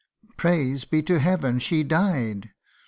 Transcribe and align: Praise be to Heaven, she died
Praise 0.35 0.83
be 0.83 1.03
to 1.03 1.19
Heaven, 1.19 1.59
she 1.59 1.83
died 1.83 2.49